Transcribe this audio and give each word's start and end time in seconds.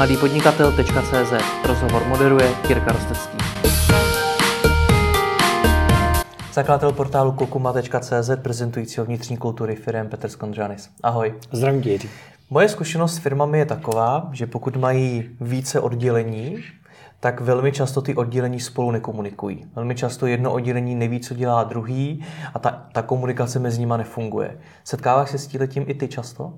mladýpodnikatel.cz 0.00 1.32
Rozhovor 1.68 2.04
moderuje 2.08 2.48
Jirka 2.68 2.92
Rostecký. 2.92 3.36
Zakladatel 6.52 6.92
portálu 6.92 7.32
kokuma.cz 7.32 8.30
prezentujícího 8.42 9.06
vnitřní 9.06 9.36
kultury 9.36 9.76
firm 9.76 10.08
Petr 10.08 10.28
Skondřanis. 10.28 10.90
Ahoj. 11.02 11.34
Zdravím 11.52 11.82
tě, 11.82 11.98
Moje 12.50 12.68
zkušenost 12.68 13.14
s 13.14 13.18
firmami 13.18 13.58
je 13.58 13.66
taková, 13.66 14.28
že 14.32 14.46
pokud 14.46 14.76
mají 14.76 15.30
více 15.40 15.80
oddělení, 15.80 16.56
tak 17.20 17.40
velmi 17.40 17.72
často 17.72 18.02
ty 18.02 18.14
oddělení 18.14 18.60
spolu 18.60 18.90
nekomunikují. 18.90 19.64
Velmi 19.74 19.94
často 19.94 20.26
jedno 20.26 20.52
oddělení 20.52 20.94
neví, 20.94 21.20
co 21.20 21.34
dělá 21.34 21.64
druhý 21.64 22.24
a 22.54 22.58
ta, 22.58 22.86
ta 22.92 23.02
komunikace 23.02 23.58
mezi 23.58 23.80
nimi 23.80 23.94
nefunguje. 23.96 24.58
Setkáváš 24.84 25.30
se 25.30 25.38
s 25.38 25.46
tím 25.46 25.84
i 25.86 25.94
ty 25.94 26.08
často? 26.08 26.52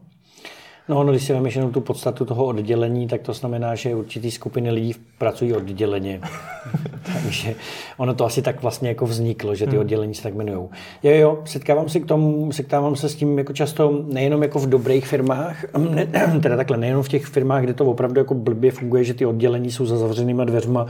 No, 0.88 1.04
no, 1.04 1.12
když 1.12 1.24
si 1.24 1.32
vezmeš 1.32 1.56
jenom 1.56 1.72
tu 1.72 1.80
podstatu 1.80 2.24
toho 2.24 2.44
oddělení, 2.44 3.08
tak 3.08 3.22
to 3.22 3.32
znamená, 3.32 3.74
že 3.74 3.94
určitý 3.94 4.30
skupiny 4.30 4.70
lidí 4.70 4.94
pracují 5.18 5.52
odděleně. 5.54 6.20
Takže 7.02 7.54
ono 7.96 8.14
to 8.14 8.24
asi 8.24 8.42
tak 8.42 8.62
vlastně 8.62 8.88
jako 8.88 9.06
vzniklo, 9.06 9.54
že 9.54 9.66
ty 9.66 9.70
hmm. 9.70 9.80
oddělení 9.80 10.14
se 10.14 10.22
tak 10.22 10.34
jmenují. 10.34 10.68
Jo, 11.02 11.12
jo, 11.12 11.38
setkávám 11.44 11.88
se 11.88 12.00
k 12.00 12.06
tomu, 12.06 12.52
setkávám 12.52 12.96
se 12.96 13.08
s 13.08 13.14
tím 13.14 13.38
jako 13.38 13.52
často 13.52 14.04
nejenom 14.06 14.42
jako 14.42 14.58
v 14.58 14.68
dobrých 14.68 15.06
firmách, 15.06 15.64
ne, 15.78 16.06
teda 16.42 16.56
takhle, 16.56 16.76
nejenom 16.76 17.02
v 17.02 17.08
těch 17.08 17.26
firmách, 17.26 17.62
kde 17.62 17.74
to 17.74 17.84
opravdu 17.84 18.20
jako 18.20 18.34
blbě 18.34 18.70
funguje, 18.70 19.04
že 19.04 19.14
ty 19.14 19.26
oddělení 19.26 19.70
jsou 19.70 19.86
za 19.86 19.96
zavřenýma 19.96 20.44
dveřma 20.44 20.86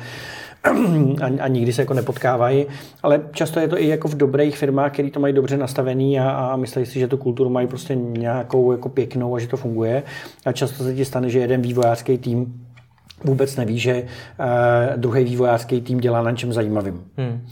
a, 1.23 1.43
a 1.43 1.49
nikdy 1.49 1.73
se 1.73 1.83
jako 1.83 1.95
nepotkávají, 1.95 2.67
ale 3.03 3.21
často 3.33 3.61
je 3.61 3.69
to 3.69 3.81
i 3.81 3.89
jako 3.89 4.09
v 4.09 4.15
dobrých 4.15 4.59
firmách, 4.59 4.93
které 4.93 5.11
to 5.11 5.21
mají 5.21 5.35
dobře 5.35 5.57
nastavený 5.57 6.21
a, 6.21 6.31
a 6.31 6.57
myslí 6.57 6.87
si, 6.87 7.01
že 7.01 7.09
tu 7.09 7.17
kulturu 7.17 7.51
mají 7.51 7.67
prostě 7.67 7.95
nějakou 7.95 8.73
jako 8.73 8.89
pěknou 8.89 9.35
a 9.35 9.39
že 9.39 9.49
to 9.49 9.57
funguje. 9.57 10.03
A 10.45 10.53
často 10.53 10.85
se 10.85 10.95
ti 10.95 11.05
stane, 11.05 11.31
že 11.31 11.39
jeden 11.39 11.63
vývojářský 11.63 12.19
tým 12.19 12.67
vůbec 13.25 13.57
neví, 13.57 13.79
že 13.79 14.03
uh, 14.03 14.97
druhý 14.97 15.25
vývojářský 15.25 15.81
tým 15.81 16.01
dělá 16.01 16.23
na 16.23 16.31
něčem 16.31 16.53
zajímavým. 16.53 17.05
Hmm. 17.17 17.47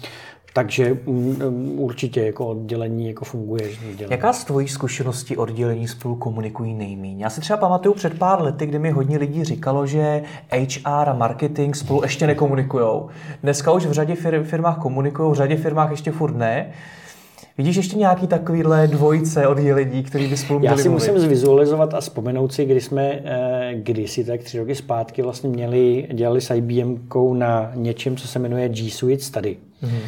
Takže 0.53 0.97
mm, 1.07 1.37
mm, 1.49 1.79
určitě 1.79 2.27
jako 2.27 2.47
oddělení 2.47 3.09
jako 3.09 3.25
funguje. 3.25 3.69
Jaká 4.11 4.33
z 4.33 4.45
tvojí 4.45 4.69
zkušenosti 4.69 5.37
oddělení 5.37 5.89
spolu 5.89 6.17
komunikují 6.17 6.75
nejméně? 6.75 7.25
Já 7.25 7.31
si 7.31 7.41
třeba 7.41 7.57
pamatuju 7.57 7.95
před 7.95 8.19
pár 8.19 8.43
lety, 8.43 8.67
kdy 8.67 8.79
mi 8.79 8.91
hodně 8.91 9.19
lidí 9.19 9.45
říkalo, 9.45 9.87
že 9.87 10.23
HR 10.53 11.09
a 11.09 11.13
marketing 11.13 11.77
spolu 11.77 12.03
ještě 12.03 12.27
nekomunikují. 12.27 13.03
Dneska 13.43 13.73
už 13.73 13.87
v 13.87 13.93
řadě 13.93 14.15
firmách 14.45 14.79
komunikují, 14.79 15.33
v 15.33 15.35
řadě 15.35 15.57
firmách 15.57 15.91
ještě 15.91 16.13
furt 16.13 16.37
ne. 16.37 16.73
Vidíš 17.61 17.77
ještě 17.77 17.97
nějaký 17.97 18.27
takovýhle 18.27 18.87
dvojice 18.87 19.47
oddělení, 19.47 20.03
který 20.03 20.29
by 20.29 20.37
spolu 20.37 20.61
Já 20.63 20.77
si 20.77 20.89
mluvit? 20.89 20.95
musím 20.95 21.19
zvizualizovat 21.19 21.95
a 21.95 22.01
vzpomenout 22.01 22.53
si, 22.53 22.65
kdy 22.65 22.81
jsme 22.81 23.03
eh, 23.25 23.75
kdysi, 23.75 24.25
tak 24.25 24.43
tři 24.43 24.59
roky 24.59 24.75
zpátky 24.75 25.23
vlastně 25.23 25.51
měli, 25.51 26.09
dělali 26.13 26.41
s 26.41 26.55
IBM 26.55 27.09
na 27.33 27.73
něčem, 27.75 28.17
co 28.17 28.29
se 28.29 28.39
jmenuje 28.39 28.69
G 28.69 28.91
Suite 28.91 29.23
Study. 29.23 29.57
Mm-hmm. 29.83 30.01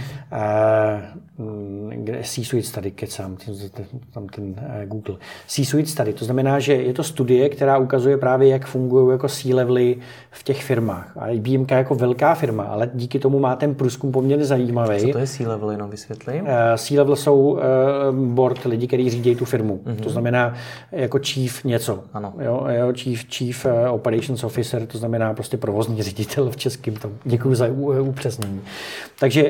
C-Suite 2.22 2.66
Study, 2.66 2.90
kecám, 2.90 3.36
tam 4.10 4.26
ten 4.26 4.44
uh, 4.44 4.56
Google. 4.84 5.16
C-Suite 5.46 5.88
Study, 5.88 6.12
to 6.12 6.24
znamená, 6.24 6.58
že 6.58 6.74
je 6.74 6.92
to 6.92 7.02
studie, 7.02 7.48
která 7.48 7.78
ukazuje 7.78 8.16
právě, 8.16 8.48
jak 8.48 8.66
fungují 8.66 9.12
jako 9.12 9.28
C-levely 9.28 9.96
v 10.30 10.42
těch 10.42 10.64
firmách. 10.64 11.12
A 11.16 11.28
IBM 11.28 11.66
je 11.70 11.76
jako 11.76 11.94
velká 11.94 12.34
firma, 12.34 12.64
ale 12.64 12.90
díky 12.94 13.18
tomu 13.18 13.38
má 13.38 13.56
ten 13.56 13.74
průzkum 13.74 14.12
poměrně 14.12 14.44
zajímavý. 14.44 15.00
Co 15.00 15.08
to 15.08 15.18
je 15.18 15.26
C-level, 15.26 15.70
jenom 15.70 15.90
vysvětlím? 15.90 16.42
Uh, 16.42 16.48
C-level 16.76 17.16
jsou 17.16 17.38
uh, 17.40 17.58
board 18.14 18.64
lidi, 18.64 18.86
kteří 18.86 19.10
řídí 19.10 19.36
tu 19.36 19.44
firmu. 19.44 19.80
Mm-hmm. 19.84 19.96
To 19.96 20.10
znamená 20.10 20.54
jako 20.92 21.18
chief 21.18 21.64
něco. 21.64 22.02
Ano. 22.12 22.34
Jo, 22.38 22.66
jo, 22.68 22.92
chief, 22.96 23.24
chief 23.30 23.66
operations 23.90 24.44
officer, 24.44 24.86
to 24.86 24.98
znamená 24.98 25.34
prostě 25.34 25.56
provozní 25.56 26.02
ředitel 26.02 26.50
v 26.50 26.56
českém. 26.56 26.94
Děkuji 27.24 27.54
za 27.54 27.66
upřesnění. 28.00 28.60
Takže 29.18 29.40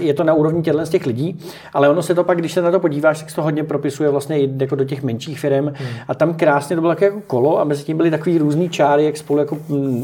je 0.00 0.14
to 0.14 0.24
na 0.24 0.34
úrovni 0.34 0.62
těchto 0.62 0.86
z 0.86 0.88
těch 0.88 1.06
lidí, 1.06 1.38
ale 1.72 1.88
ono 1.88 2.02
se 2.02 2.14
to 2.14 2.24
pak, 2.24 2.38
když 2.38 2.52
se 2.52 2.62
na 2.62 2.70
to 2.70 2.80
podíváš, 2.80 3.18
tak 3.18 3.30
se 3.30 3.36
to 3.36 3.42
hodně 3.42 3.64
propisuje 3.64 4.10
vlastně 4.10 4.38
jako 4.60 4.74
do 4.74 4.84
těch 4.84 5.02
menších 5.02 5.40
firm 5.40 5.66
hmm. 5.66 5.88
a 6.08 6.14
tam 6.14 6.34
krásně 6.34 6.76
to 6.76 6.82
bylo 6.82 6.96
jako 7.00 7.20
kolo 7.26 7.60
a 7.60 7.64
mezi 7.64 7.84
tím 7.84 7.96
byly 7.96 8.10
takový 8.10 8.38
různý 8.38 8.68
čáry, 8.68 9.04
jak 9.04 9.16
spolu 9.16 9.38
jako 9.38 9.58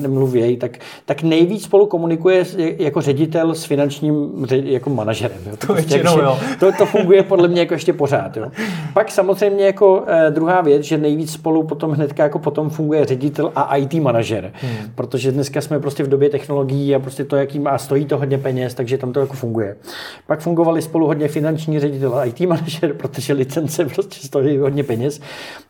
mluvějí, 0.09 0.57
tak, 0.57 0.79
tak 1.05 1.23
nejvíc 1.23 1.65
spolu 1.65 1.87
komunikuje 1.87 2.45
jako 2.79 3.01
ředitel 3.01 3.55
s 3.55 3.65
finančním 3.65 4.47
jako 4.51 4.91
manažerem. 4.91 5.39
Jo. 5.47 5.57
To, 5.57 5.67
prostě, 5.67 5.95
většinou, 5.95 6.23
jo. 6.23 6.39
To, 6.61 6.73
to 6.73 6.87
funguje 6.87 7.23
podle 7.23 7.49
mě 7.49 7.61
jako 7.61 7.75
ještě 7.75 7.93
pořád. 7.93 8.37
Jo. 8.37 8.51
Pak 8.95 9.11
samozřejmě 9.11 9.67
jako 9.67 10.05
eh, 10.07 10.31
druhá 10.31 10.61
věc, 10.61 10.83
že 10.83 10.99
nejvíc 10.99 11.33
spolu 11.33 11.63
potom 11.63 11.91
hnedka 11.91 12.23
jako 12.23 12.39
potom 12.39 12.71
funguje 12.71 13.05
ředitel 13.05 13.53
a 13.57 13.77
IT 13.77 13.95
manažer, 13.95 14.53
hmm. 14.55 14.77
protože 14.95 15.33
dneska 15.33 15.61
jsme 15.61 15.81
prostě 15.81 16.03
v 16.03 16.09
době 16.09 16.31
technologií 16.31 16.95
a 16.95 16.99
prostě 16.99 17.25
to, 17.25 17.37
jaký 17.37 17.59
má, 17.59 17.79
stojí 17.79 18.05
to 18.05 18.19
hodně 18.19 18.39
peněz, 18.39 18.75
takže 18.75 18.99
tam 18.99 19.13
to 19.13 19.21
jako 19.21 19.33
funguje. 19.33 19.77
Pak 20.27 20.41
fungovali 20.41 20.83
spolu 20.83 21.07
hodně 21.07 21.29
finanční 21.29 21.54
ředitel 21.57 22.15
a 22.15 22.25
IT 22.25 22.41
manažer, 22.41 22.93
protože 22.97 23.33
licence 23.33 23.85
prostě 23.85 24.27
stojí 24.27 24.59
hodně 24.59 24.85
peněz. 24.85 25.21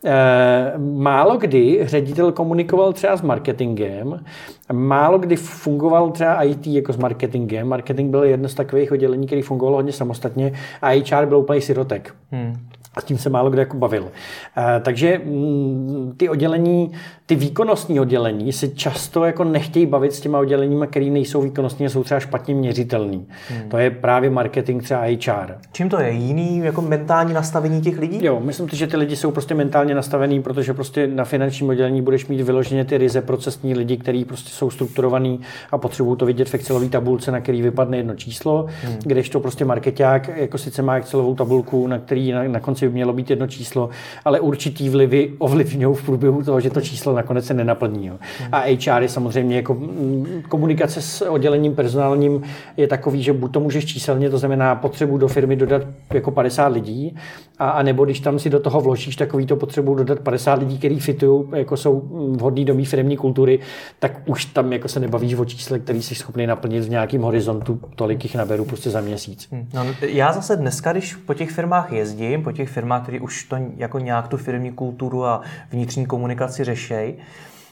E, 0.05 0.72
málo 0.78 1.37
kdy 1.37 1.81
ředitel 1.83 2.33
komunikoval 2.33 2.93
třeba 2.93 3.17
s 3.17 3.22
marketingem, 3.22 4.25
málo 4.73 5.19
kdy 5.19 5.37
fungoval 5.37 6.11
třeba 6.11 6.43
IT 6.43 6.67
jako 6.67 6.93
s 6.93 6.97
marketingem. 6.97 7.69
Marketing 7.69 8.11
byl 8.11 8.25
jedno 8.25 8.49
z 8.49 8.55
takových 8.55 8.93
oddělení, 8.93 9.27
který 9.27 9.43
fungoval 9.43 9.75
hodně 9.75 9.93
samostatně 9.93 10.53
a 10.83 10.89
HR 10.91 11.27
byl 11.27 11.39
úplně 11.39 11.61
sirotek. 11.61 12.15
Hmm. 12.31 12.56
A 12.94 13.00
s 13.00 13.05
tím 13.05 13.19
se 13.19 13.31
málo 13.31 13.50
kdo 13.50 13.60
jako 13.60 13.77
bavil. 13.77 14.09
E, 14.56 14.81
takže 14.81 15.21
mm, 15.25 16.15
ty 16.16 16.28
oddělení, 16.28 16.93
ty 17.27 17.34
výkonnostní 17.34 18.00
oddělení 18.00 18.53
si 18.53 18.69
často 18.69 19.25
jako 19.25 19.44
nechtějí 19.44 19.87
bavit 19.87 20.12
s 20.12 20.21
těma 20.21 20.38
odděleními, 20.38 20.87
které 20.87 21.06
nejsou 21.06 21.43
výkonnostní 21.43 21.87
a 21.87 21.88
jsou 21.88 22.05
třeba 22.05 22.21
špatně 22.21 22.55
měřitelný. 22.55 23.27
Hmm. 23.49 23.69
To 23.69 23.78
je 23.78 23.91
právě 23.91 24.31
marketing 24.31 24.82
třeba 24.82 25.00
HR. 25.00 25.55
Čím 25.72 25.88
to 25.88 26.00
je? 26.00 26.10
Jiný 26.10 26.59
jako 26.59 26.82
mentální 26.82 27.34
nastavení 27.34 27.81
těch 27.81 27.99
lidí? 27.99 28.25
Jo, 28.25 28.41
myslím 28.44 28.69
si, 28.69 28.77
že 28.77 28.87
ty 28.87 28.97
lidi 28.97 29.16
jsou 29.16 29.31
prostě 29.31 29.55
mentálně 29.55 29.94
nastavení, 29.94 30.43
protože 30.43 30.75
prostě 30.75 31.06
na 31.06 31.25
finančním 31.25 31.69
oddělení 31.69 32.03
budeš 32.03 32.26
mít 32.26 32.41
vyloženě 32.43 32.84
ty 32.84 32.99
ryze 32.99 33.22
procesní 33.22 33.75
lidi, 33.75 33.97
kteří 33.97 34.25
prostě 34.25 34.50
jsou 34.50 34.71
strukturovaní 34.71 35.41
a 35.71 35.78
potřebují 35.78 36.16
to 36.16 36.26
vidět 36.26 36.49
v 36.49 36.55
Excelové 36.55 36.88
tabulce, 36.88 37.32
na 37.32 37.41
který 37.41 37.62
vypadne 37.62 37.97
jedno 37.97 38.15
číslo, 38.15 38.66
hmm. 38.82 38.97
kdežto 39.05 39.41
prostě 39.41 39.65
marketák 39.65 40.31
jako 40.37 40.59
sice 40.59 40.82
má 40.82 40.97
Excelovou 40.97 41.34
tabulku, 41.34 41.87
na 41.87 41.99
který 41.99 42.32
na, 42.32 42.43
na 42.43 42.61
konci 42.61 42.84
by 42.89 42.95
mělo 42.95 43.12
být 43.12 43.31
jedno 43.31 43.47
číslo, 43.47 43.91
ale 44.25 44.41
určitý 44.41 44.89
vlivy 44.89 45.33
ovlivňují 45.39 45.97
v 45.97 46.05
průběhu 46.05 46.43
toho, 46.43 46.61
že 46.61 46.71
to 46.71 46.81
číslo 46.81 47.15
nakonec 47.15 47.47
se 47.47 47.55
nenaplní. 47.55 48.06
Jo. 48.06 48.19
A 48.53 48.61
HR 48.61 49.03
je 49.03 49.09
samozřejmě 49.09 49.56
jako 49.56 49.75
mm, 49.75 50.43
komunikace 50.49 51.03
s 51.03 51.28
oddělením 51.28 51.75
personálním 51.75 52.43
je 52.77 52.87
takový, 52.87 53.23
že 53.23 53.33
buď 53.33 53.53
to 53.53 53.61
můžeš 53.61 53.84
číselně, 53.84 54.31
to 54.31 54.39
znamená 54.39 54.75
potřebu 54.75 55.19
do 55.19 55.28
firmy 55.28 55.56
dodat 55.56 55.83
jako 56.12 56.31
50 56.31 56.67
lidí, 56.67 57.17
a, 57.59 57.71
a 57.71 57.83
nebo 57.83 58.05
když 58.05 58.21
tam 58.21 58.39
si 58.39 58.51
do 58.51 58.61
toho 58.61 58.81
vložíš 58.81 59.17
takový 59.17 59.47
to 59.47 59.57
potřebu 59.57 59.95
dodat 59.95 60.21
50 60.21 60.55
lidí, 60.55 60.79
který 60.79 61.01
fitují, 61.01 61.45
jako 61.55 61.77
jsou 61.77 62.01
vhodný 62.37 62.65
do 62.65 62.75
mý 62.75 62.85
firmní 62.85 63.17
kultury, 63.17 63.61
tak 63.99 64.21
už 64.27 64.45
tam 64.45 64.73
jako 64.73 64.89
se 64.89 65.01
nebavíš 65.01 65.35
o 65.35 65.45
čísle, 65.45 65.79
který 65.79 66.03
jsi 66.03 66.15
schopný 66.15 66.47
naplnit 66.47 66.85
v 66.85 66.91
nějakém 66.91 67.23
horizontu, 67.23 67.81
tolik 67.97 68.25
jich 68.25 68.35
naberu 68.35 68.65
prostě 68.65 68.91
za 68.91 69.01
měsíc. 69.01 69.49
Hmm. 69.53 69.69
No, 69.75 69.87
já 70.01 70.33
zase 70.33 70.57
dneska, 70.57 70.93
když 70.93 71.15
po 71.15 71.35
těch 71.35 71.51
firmách 71.51 71.93
jezdím, 71.93 72.43
po 72.43 72.53
těch 72.53 72.69
firmách, 72.69 73.03
které 73.03 73.21
už 73.21 73.45
to 73.45 73.57
jako 73.77 73.99
nějak 73.99 74.29
tu 74.29 74.37
firmní 74.37 74.73
kulturu 74.73 75.25
a 75.25 75.41
vnitřní 75.71 76.07
komunikaci 76.07 76.65
řešejí, 76.65 77.15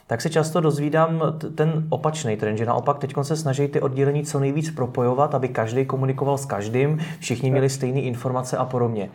tak 0.07 0.21
se 0.21 0.31
často 0.31 0.61
dozvídám 0.61 1.23
ten 1.55 1.87
opačný 1.89 2.37
trend, 2.37 2.57
že 2.57 2.67
naopak 2.67 2.99
teď 2.99 3.15
se 3.23 3.37
snaží 3.37 3.69
ty 3.69 3.81
oddělení 3.81 4.25
co 4.25 4.41
nejvíc 4.41 4.71
propojovat, 4.71 5.35
aby 5.35 5.49
každý 5.49 5.87
komunikoval 5.87 6.39
s 6.39 6.47
každým, 6.47 6.99
všichni 7.19 7.51
měli 7.51 7.71
stejné 7.71 8.01
informace 8.01 8.57
a 8.57 8.65
podobně. 8.65 9.11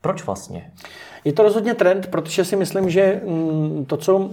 Proč 0.00 0.26
vlastně? 0.26 0.72
Je 1.24 1.32
to 1.32 1.42
rozhodně 1.42 1.74
trend, 1.74 2.06
protože 2.06 2.44
si 2.44 2.56
myslím, 2.56 2.90
že 2.90 3.20
mm, 3.26 3.84
to, 3.84 3.96
co 3.96 4.30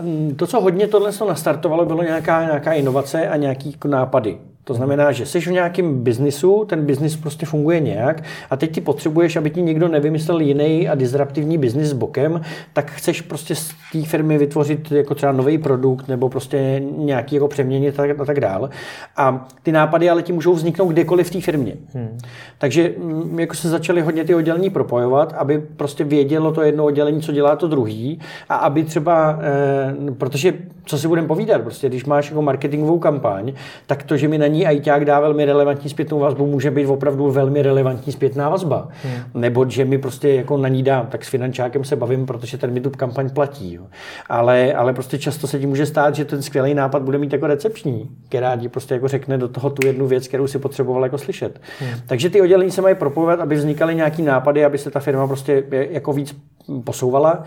mm, 0.00 0.34
to, 0.36 0.46
co 0.46 0.60
hodně 0.60 0.88
tohle 0.88 1.12
nastartovalo, 1.28 1.86
bylo 1.86 2.02
nějaká, 2.02 2.44
nějaká 2.44 2.72
inovace 2.72 3.28
a 3.28 3.36
nějaký 3.36 3.76
nápady. 3.84 4.38
To 4.64 4.74
znamená, 4.74 5.12
že 5.12 5.26
jsi 5.26 5.40
v 5.40 5.46
nějakém 5.46 6.02
biznisu, 6.02 6.64
ten 6.64 6.86
biznis 6.86 7.16
prostě 7.16 7.46
funguje 7.46 7.80
nějak 7.80 8.22
a 8.50 8.56
teď 8.56 8.74
ty 8.74 8.80
potřebuješ, 8.80 9.36
aby 9.36 9.50
ti 9.50 9.62
někdo 9.62 9.88
nevymyslel 9.88 10.40
jiný 10.40 10.88
a 10.88 10.94
disruptivní 10.94 11.58
biznis 11.58 11.88
s 11.88 11.92
bokem, 11.92 12.40
tak 12.72 12.90
chceš 12.90 13.20
prostě 13.20 13.54
z 13.54 13.72
té 13.92 14.02
firmy 14.02 14.38
vytvořit 14.38 14.92
jako 14.92 15.14
třeba 15.14 15.32
nový 15.32 15.58
produkt 15.58 16.08
nebo 16.08 16.28
prostě 16.28 16.82
nějaký 16.96 17.34
jako 17.34 17.48
přeměnit 17.48 18.00
a 18.00 18.24
tak 18.24 18.40
dál. 18.40 18.70
A 19.16 19.48
ty 19.62 19.72
nápady 19.72 20.10
ale 20.10 20.22
ti 20.22 20.32
můžou 20.32 20.54
vzniknout 20.54 20.88
kdekoliv 20.88 21.26
v 21.26 21.30
té 21.30 21.40
firmě. 21.40 21.74
Hmm. 21.94 22.18
Takže 22.58 22.94
mm, 22.98 23.40
jako 23.40 23.54
se 23.54 23.68
začaly 23.68 24.00
hodně 24.00 24.24
ty 24.24 24.34
oddělení 24.34 24.70
propojovat, 24.70 25.32
aby 25.32 25.58
prostě 25.76 26.04
vědělo 26.04 26.52
to 26.52 26.62
jedno 26.62 26.84
oddělení, 26.84 27.20
co 27.20 27.32
dělá 27.32 27.56
to 27.56 27.68
druhý 27.68 28.20
a 28.48 28.54
aby 28.54 28.84
třeba, 28.84 29.38
eh, 29.42 30.12
protože 30.18 30.54
co 30.84 30.98
si 30.98 31.08
budeme 31.08 31.28
povídat, 31.28 31.60
prostě 31.60 31.88
když 31.88 32.04
máš 32.04 32.30
jako 32.30 32.42
marketingovou 32.42 32.98
kampaň, 32.98 33.52
tak 33.86 34.02
to, 34.02 34.16
že 34.16 34.28
mi 34.28 34.38
na 34.38 34.46
ní 34.50 34.66
ITák 34.66 35.04
dá 35.04 35.20
velmi 35.20 35.44
relevantní 35.44 35.90
zpětnou 35.90 36.18
vazbu, 36.18 36.46
může 36.46 36.70
být 36.70 36.86
opravdu 36.86 37.30
velmi 37.30 37.62
relevantní 37.62 38.12
zpětná 38.12 38.48
vazba. 38.48 38.88
Hmm. 39.02 39.42
Nebo 39.42 39.68
že 39.68 39.84
mi 39.84 39.98
prostě 39.98 40.34
jako 40.34 40.56
na 40.56 40.68
ní 40.68 40.82
dám, 40.82 41.06
tak 41.06 41.24
s 41.24 41.28
finančákem 41.28 41.84
se 41.84 41.96
bavím, 41.96 42.26
protože 42.26 42.58
ten 42.58 42.70
mi 42.70 42.80
tu 42.80 42.90
kampaň 42.90 43.30
platí. 43.30 43.74
Jo. 43.74 43.82
Ale, 44.28 44.72
ale 44.72 44.92
prostě 44.92 45.18
často 45.18 45.46
se 45.46 45.58
ti 45.58 45.66
může 45.66 45.86
stát, 45.86 46.14
že 46.14 46.24
ten 46.24 46.42
skvělý 46.42 46.74
nápad 46.74 47.02
bude 47.02 47.18
mít 47.18 47.32
jako 47.32 47.46
recepční, 47.46 48.10
která 48.28 48.56
ti 48.56 48.68
prostě 48.68 48.94
jako 48.94 49.08
řekne 49.08 49.38
do 49.38 49.48
toho 49.48 49.70
tu 49.70 49.86
jednu 49.86 50.06
věc, 50.06 50.28
kterou 50.28 50.46
si 50.46 50.58
potřeboval 50.58 51.02
jako 51.02 51.18
slyšet. 51.18 51.60
Hmm. 51.80 51.90
Takže 52.06 52.30
ty 52.30 52.40
oddělení 52.40 52.70
se 52.70 52.82
mají 52.82 52.94
propojovat, 52.94 53.40
aby 53.40 53.54
vznikaly 53.54 53.94
nějaký 53.94 54.22
nápady, 54.22 54.64
aby 54.64 54.78
se 54.78 54.90
ta 54.90 55.00
firma 55.00 55.26
prostě 55.26 55.64
jako 55.70 56.12
víc 56.12 56.36
posouvala. 56.84 57.44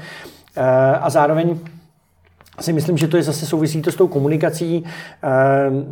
Eh, 0.56 0.98
a 1.02 1.10
zároveň 1.10 1.60
si 2.60 2.74
myslím, 2.74 2.98
že 2.98 3.08
to 3.08 3.18
je 3.18 3.24
zase 3.24 3.46
souvisí 3.46 3.82
to 3.82 3.92
s 3.92 3.96
tou 3.96 4.08
komunikací, 4.08 4.84
eh, 5.24 5.30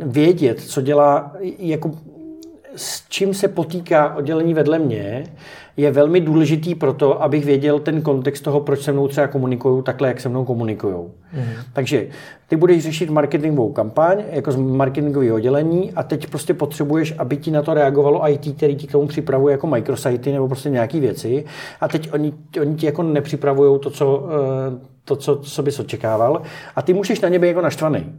vědět, 0.06 0.60
co 0.60 0.80
dělá, 0.80 1.32
jako 1.58 1.90
s 2.76 3.08
čím 3.08 3.34
se 3.34 3.48
potýká 3.48 4.14
oddělení 4.14 4.54
vedle 4.54 4.78
mě, 4.78 5.24
je 5.76 5.90
velmi 5.90 6.20
důležitý 6.20 6.74
pro 6.74 6.92
to, 6.92 7.22
abych 7.22 7.44
věděl 7.44 7.80
ten 7.80 8.02
kontext 8.02 8.44
toho, 8.44 8.60
proč 8.60 8.80
se 8.80 8.92
mnou 8.92 9.08
třeba 9.08 9.26
komunikují 9.26 9.82
takhle, 9.82 10.08
jak 10.08 10.20
se 10.20 10.28
mnou 10.28 10.44
komunikují. 10.44 10.94
Mm-hmm. 10.94 11.62
Takže 11.72 12.06
ty 12.48 12.56
budeš 12.56 12.82
řešit 12.82 13.10
marketingovou 13.10 13.72
kampaň 13.72 14.22
jako 14.30 14.52
z 14.52 14.56
marketingového 14.56 15.36
oddělení 15.36 15.92
a 15.92 16.02
teď 16.02 16.26
prostě 16.26 16.54
potřebuješ, 16.54 17.14
aby 17.18 17.36
ti 17.36 17.50
na 17.50 17.62
to 17.62 17.74
reagovalo 17.74 18.30
IT, 18.30 18.56
který 18.56 18.76
ti 18.76 18.86
k 18.86 18.92
tomu 18.92 19.06
připravuje 19.06 19.52
jako 19.52 19.66
microsity 19.66 20.32
nebo 20.32 20.48
prostě 20.48 20.70
nějaké 20.70 21.00
věci 21.00 21.44
a 21.80 21.88
teď 21.88 22.12
oni, 22.12 22.32
oni 22.60 22.74
ti 22.74 22.86
jako 22.86 23.02
nepřipravují 23.02 23.80
to, 23.80 23.90
co, 23.90 24.28
eh, 24.28 24.91
to, 25.04 25.16
co, 25.16 25.36
co 25.36 25.62
bys 25.62 25.78
očekával 25.78 26.42
a 26.76 26.82
ty 26.82 26.94
můžeš 26.94 27.20
na 27.20 27.28
ně 27.28 27.38
být 27.38 27.48
jako 27.48 27.60
naštvaný. 27.60 28.12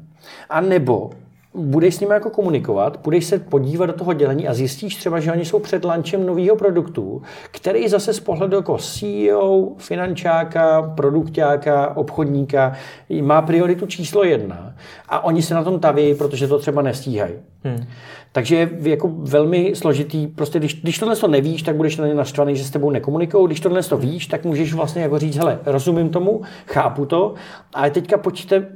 A 0.50 0.62
nebo 0.62 1.10
budeš 1.54 1.96
s 1.96 2.00
nimi 2.00 2.14
jako 2.14 2.30
komunikovat, 2.30 3.00
budeš 3.04 3.26
se 3.26 3.40
podívat 3.40 3.86
do 3.86 3.94
toho 3.94 4.14
dělení 4.14 4.48
a 4.48 4.54
zjistíš 4.54 4.96
třeba, 4.96 5.20
že 5.20 5.32
oni 5.32 5.46
jsou 5.46 5.60
před 5.60 5.86
lanchem 5.86 6.26
nového 6.26 6.56
produktu, 6.56 7.22
který 7.52 7.90
zase 7.90 8.14
z 8.14 8.20
pohledu 8.20 8.56
jako 8.56 8.78
CEO, 8.78 9.68
finančáka, 9.78 10.82
produktáka, 10.82 11.98
obchodníka 11.98 12.74
má 13.22 13.42
prioritu 13.42 13.86
číslo 13.86 14.24
jedna 14.24 14.74
a 15.10 15.24
oni 15.24 15.42
se 15.42 15.54
na 15.54 15.64
tom 15.64 15.80
taví, 15.80 16.16
protože 16.16 16.48
to 16.48 16.60
třeba 16.60 16.82
nestíhají. 16.82 17.34
Hmm. 17.64 17.86
Takže 18.36 18.56
je 18.56 18.70
jako 18.84 19.12
velmi 19.18 19.72
složitý, 19.76 20.28
prostě 20.28 20.60
když, 20.60 20.82
když 20.82 21.00
tohle 21.00 21.16
to 21.16 21.28
nevíš, 21.28 21.64
tak 21.64 21.76
budeš 21.76 21.98
na 21.98 22.08
ně 22.08 22.14
naštvaný, 22.14 22.56
že 22.56 22.64
s 22.64 22.72
tebou 22.72 22.90
nekomunikují. 22.90 23.48
Když 23.48 23.60
tohle 23.60 23.84
to 23.84 23.98
víš, 23.98 24.28
tak 24.28 24.46
můžeš 24.46 24.74
vlastně 24.74 25.02
jako 25.02 25.20
říct, 25.20 25.38
hele, 25.38 25.60
rozumím 25.66 26.10
tomu, 26.10 26.42
chápu 26.68 27.06
to, 27.06 27.34
ale 27.74 27.92
teďka 27.92 28.18
pojďte 28.18 28.68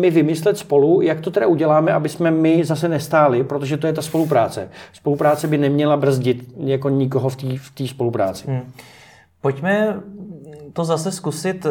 mi 0.00 0.10
vymyslet 0.10 0.58
spolu, 0.58 1.00
jak 1.00 1.20
to 1.20 1.30
teda 1.30 1.46
uděláme, 1.46 1.92
aby 1.92 2.08
jsme 2.08 2.30
my 2.30 2.64
zase 2.64 2.88
nestáli, 2.88 3.44
protože 3.44 3.76
to 3.76 3.86
je 3.86 3.92
ta 3.92 4.02
spolupráce. 4.02 4.68
Spolupráce 4.92 5.46
by 5.46 5.58
neměla 5.58 5.96
brzdit 5.96 6.44
jako 6.56 6.88
nikoho 6.88 7.28
v 7.28 7.36
té 7.36 7.46
v 7.84 7.88
spolupráci. 7.88 8.44
Hmm. 8.48 8.72
Pojďme 9.40 10.00
to 10.72 10.84
zase 10.84 11.12
zkusit 11.12 11.66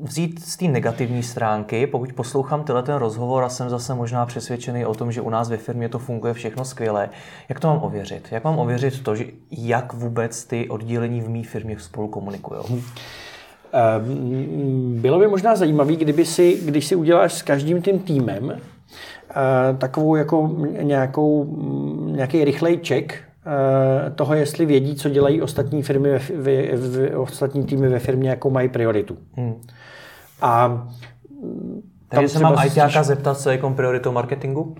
vzít 0.00 0.44
z 0.44 0.56
té 0.56 0.64
negativní 0.64 1.22
stránky, 1.22 1.86
pokud 1.86 2.12
poslouchám 2.12 2.64
tenhle 2.64 2.82
ten 2.82 2.94
rozhovor 2.94 3.44
a 3.44 3.48
jsem 3.48 3.70
zase 3.70 3.94
možná 3.94 4.26
přesvědčený 4.26 4.86
o 4.86 4.94
tom, 4.94 5.12
že 5.12 5.20
u 5.20 5.30
nás 5.30 5.48
ve 5.48 5.56
firmě 5.56 5.88
to 5.88 5.98
funguje 5.98 6.34
všechno 6.34 6.64
skvěle, 6.64 7.10
jak 7.48 7.60
to 7.60 7.68
mám 7.68 7.82
ověřit? 7.82 8.28
Jak 8.30 8.44
mám 8.44 8.58
ověřit 8.58 9.02
to, 9.02 9.16
že 9.16 9.24
jak 9.50 9.92
vůbec 9.92 10.44
ty 10.44 10.68
oddělení 10.68 11.20
v 11.20 11.28
mé 11.28 11.42
firmě 11.42 11.78
spolu 11.78 12.08
komunikují? 12.08 12.84
Ehm, 13.72 15.00
bylo 15.00 15.18
by 15.18 15.28
možná 15.28 15.56
zajímavé, 15.56 15.96
kdyby 15.96 16.24
si, 16.24 16.60
když 16.64 16.86
si 16.86 16.96
uděláš 16.96 17.32
s 17.32 17.42
každým 17.42 17.82
tím 17.82 17.98
týmem 17.98 18.52
eh, 18.52 19.76
takovou 19.78 20.16
jako 20.16 20.56
nějakou, 20.82 21.56
nějaký 22.06 22.44
rychlej 22.44 22.80
check 22.86 23.14
toho, 24.14 24.34
jestli 24.34 24.66
vědí, 24.66 24.94
co 24.94 25.08
dělají 25.08 25.42
ostatní 25.42 25.82
firmy, 25.82 26.10
ve, 26.10 26.18
v, 26.18 26.76
v, 26.76 27.18
ostatní 27.18 27.64
týmy 27.64 27.88
ve 27.88 27.98
firmě, 27.98 28.30
jakou 28.30 28.50
mají 28.50 28.68
prioritu. 28.68 29.16
Hmm. 29.36 29.54
A 30.42 30.84
takže 32.08 32.28
se 32.28 32.38
mám 32.38 32.56
ITáka 32.66 33.02
zeptat, 33.02 33.40
co 33.40 33.50
je 33.50 33.56
jako 33.56 33.70
prioritou 33.70 34.12
marketingu? 34.12 34.74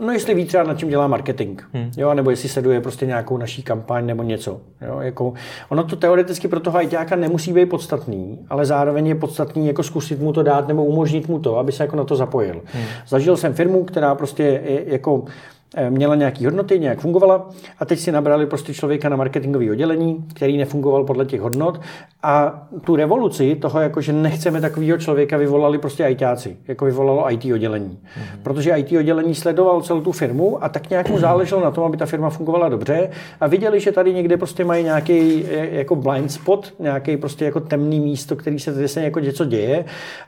No 0.00 0.12
jestli 0.12 0.34
ví 0.34 0.44
třeba, 0.44 0.62
na 0.62 0.74
čem 0.74 0.88
dělá 0.88 1.06
marketing, 1.06 1.62
hmm. 1.72 1.90
jo, 1.96 2.14
nebo 2.14 2.30
jestli 2.30 2.48
sleduje 2.48 2.80
prostě 2.80 3.06
nějakou 3.06 3.38
naší 3.38 3.62
kampaň 3.62 4.06
nebo 4.06 4.22
něco. 4.22 4.60
Jo, 4.86 5.00
jako, 5.00 5.32
ono 5.68 5.84
to 5.84 5.96
teoreticky 5.96 6.48
pro 6.48 6.60
toho 6.60 6.82
ITáka 6.82 7.16
nemusí 7.16 7.52
být 7.52 7.66
podstatný, 7.66 8.38
ale 8.50 8.66
zároveň 8.66 9.06
je 9.06 9.14
podstatný 9.14 9.66
jako 9.66 9.82
zkusit 9.82 10.20
mu 10.20 10.32
to 10.32 10.42
dát 10.42 10.68
nebo 10.68 10.84
umožnit 10.84 11.28
mu 11.28 11.38
to, 11.38 11.58
aby 11.58 11.72
se 11.72 11.82
jako 11.82 11.96
na 11.96 12.04
to 12.04 12.16
zapojil. 12.16 12.62
Hmm. 12.64 12.84
Zažil 13.08 13.36
jsem 13.36 13.54
firmu, 13.54 13.84
která 13.84 14.14
prostě 14.14 14.42
je, 14.42 14.92
jako 14.92 15.24
Eh, 15.24 15.63
měla 15.90 16.14
nějaké 16.14 16.44
hodnoty, 16.44 16.78
nějak 16.78 17.00
fungovala 17.00 17.50
a 17.78 17.84
teď 17.84 17.98
si 17.98 18.12
nabrali 18.12 18.46
prostě 18.46 18.74
člověka 18.74 19.08
na 19.08 19.16
marketingové 19.16 19.70
oddělení, 19.70 20.24
který 20.34 20.56
nefungoval 20.56 21.04
podle 21.04 21.24
těch 21.24 21.40
hodnot 21.40 21.80
a 22.22 22.66
tu 22.84 22.96
revoluci 22.96 23.56
toho, 23.56 23.80
jako 23.80 24.00
že 24.00 24.12
nechceme 24.12 24.60
takového 24.60 24.98
člověka, 24.98 25.36
vyvolali 25.36 25.78
prostě 25.78 26.04
ITáci, 26.04 26.56
jako 26.68 26.84
vyvolalo 26.84 27.32
IT 27.32 27.44
oddělení. 27.44 27.98
Mm-hmm. 28.02 28.42
Protože 28.42 28.70
IT 28.70 28.92
oddělení 28.98 29.34
sledoval 29.34 29.82
celou 29.82 30.00
tu 30.00 30.12
firmu 30.12 30.64
a 30.64 30.68
tak 30.68 30.90
nějak 30.90 31.10
mu 31.10 31.18
záleželo 31.18 31.64
na 31.64 31.70
tom, 31.70 31.84
aby 31.84 31.96
ta 31.96 32.06
firma 32.06 32.30
fungovala 32.30 32.68
dobře 32.68 33.10
a 33.40 33.46
viděli, 33.46 33.80
že 33.80 33.92
tady 33.92 34.14
někde 34.14 34.36
prostě 34.36 34.64
mají 34.64 34.84
nějaký 34.84 35.44
eh, 35.50 35.68
jako 35.76 35.96
blind 35.96 36.32
spot, 36.32 36.74
nějaký 36.78 37.16
prostě 37.16 37.44
jako 37.44 37.60
temný 37.60 38.00
místo, 38.00 38.36
který 38.36 38.58
se 38.58 38.74
tady 38.74 38.88
se 38.88 39.02
jako 39.02 39.20
něco 39.20 39.44
děje 39.44 39.84